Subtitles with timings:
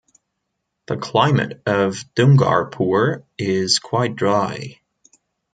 [0.87, 4.81] The climate of Dungarpur is quite dry.